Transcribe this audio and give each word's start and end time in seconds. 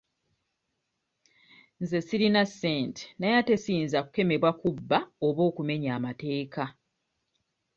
Nze 1.81 1.99
sirina 2.07 2.41
ssente 2.49 3.01
naye 3.19 3.35
ate 3.41 3.55
siyinza 3.63 3.99
kukemebwa 4.05 4.51
kubba 4.61 4.97
oba 5.27 5.41
okumenya 5.49 5.89
amateeka. 5.97 6.63